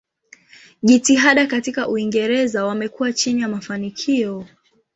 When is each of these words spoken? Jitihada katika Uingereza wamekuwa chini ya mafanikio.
Jitihada 0.83 1.45
katika 1.47 1.87
Uingereza 1.89 2.65
wamekuwa 2.65 3.13
chini 3.13 3.41
ya 3.41 3.47
mafanikio. 3.47 4.47